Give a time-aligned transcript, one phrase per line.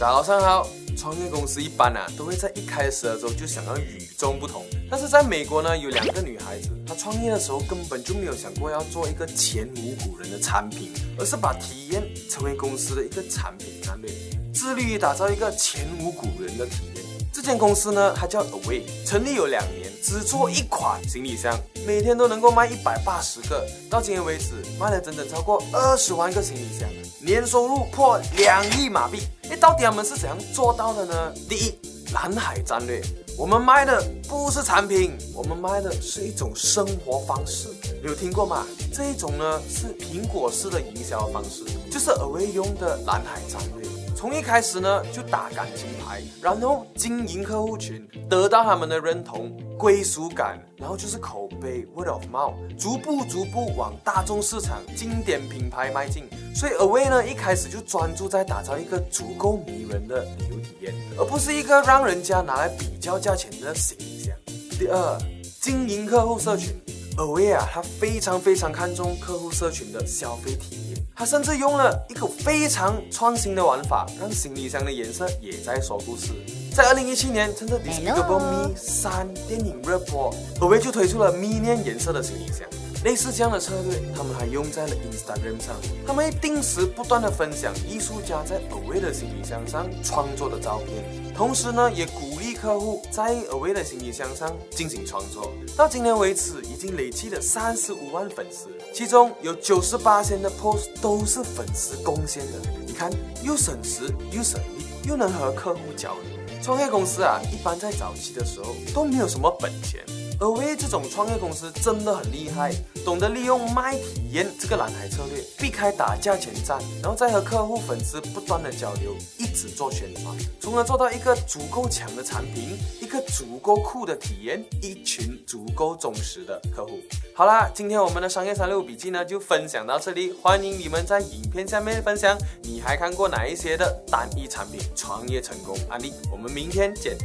[0.00, 14.10] 早上好，创业公司一般啊都会在一开始的时候就想要与众不同，但是在美国呢，有两个女孩子，她创业的时候根本就没有想过要做一个前无古人的产品，而是把体验成为公司的一个产品战略，
[14.54, 17.04] 致力于打造一个前无古人的体验。
[17.30, 21.54] 这间公司呢，它叫 Away，成立有两年，只做一款行李箱，
[21.86, 24.46] 每天都能够卖一百八十个，到今天为止
[24.78, 26.88] 卖了整整超过二十万个行李箱，
[27.22, 29.20] 年收入破两亿马币。
[29.50, 31.32] 哎，到底他们是怎样做到的呢？
[31.48, 31.78] 第一，
[32.12, 33.02] 蓝海战略，
[33.36, 37.68] 我们卖的不是产品，我们卖的是一种生活方式，
[38.02, 38.64] 有听过吗？
[38.92, 43.79] 这一种呢是苹果式的营销方式，就是 Away 用的蓝海战略。
[44.20, 56.28] 从一开始呢，就打感情牌，然后经营客户群，得到他们的认同、归属感，然后就是口碑 （word of mouth），逐步逐步往大众市场、经典品牌迈进。
[56.54, 64.34] 所以，Away 呢一开始就专注在打造一个足够迷人的旅游体验，而不是一个让人家拿来比较价钱的行李箱。
[64.78, 65.18] 第二，
[65.62, 66.78] 经营客户社群
[67.16, 70.89] ，Away 啊，他非常非常看重客户社群的消费体验。
[71.14, 76.32] 他甚至用了一个非常创新的玩法，让行李箱的颜色也在说故事。
[76.74, 82.66] 在二零一七年，趁着《Despicable Me》三电影热播，Away 就推出了迷恋颜色的行李箱。
[83.02, 85.74] 类似这样的策略，他们还用在了 Instagram 上。
[86.06, 95.50] 他们定时不断的分享艺术家在 Away 的行李箱上创作的照片，同时呢，也鼓励客户在 Away 的行李箱上进行创作。
[95.76, 102.60] 到今天为止，已经累积了三十五万粉丝，其中有九十八千的 post 都是粉丝贡献的。
[102.86, 103.10] 你看，
[103.42, 106.39] 又省时又省力，又能和客户交流。
[106.62, 110.04] 创业公司啊，一般在早期的时候都没有什么本钱。
[110.38, 112.72] 而唯这种创业公司真的很厉害，
[113.04, 119.14] 懂得利用卖体验这个蓝海策略，避开打价钱战，然后再和客户粉丝不断的交流，
[119.50, 127.00] 只做宣传，从而做到一个足够强的产品，一个足够酷的体验，一群足够忠实的客户。
[127.34, 137.16] 好啦，今天我们的商业三六五笔记呢就分享到这里，欢迎你们在影片下面分享你还看过哪一些的单一产品创业成功案例，我们明天见。